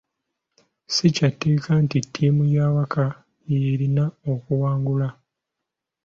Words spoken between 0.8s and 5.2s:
Si kya tteeka nti ttiimu y'awaka y'erina okuwangula.